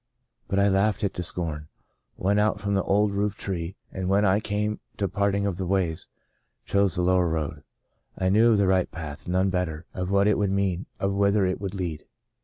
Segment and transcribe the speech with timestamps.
[0.47, 1.67] But I laughed it to scorn,
[2.17, 5.45] went out from the old roof tree, and when I came to the part ing
[5.45, 6.07] of the ways,
[6.65, 7.61] chose the lower road.
[8.17, 11.47] I knew of the right path— none better— of what it would mean, of Avhither
[11.47, 12.07] it would lead.